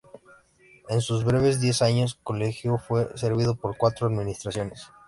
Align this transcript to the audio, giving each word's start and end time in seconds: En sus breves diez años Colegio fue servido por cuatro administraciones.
En 0.89 0.99
sus 1.01 1.23
breves 1.23 1.59
diez 1.61 1.83
años 1.83 2.15
Colegio 2.23 2.79
fue 2.79 3.15
servido 3.15 3.53
por 3.53 3.77
cuatro 3.77 4.07
administraciones. 4.07 4.87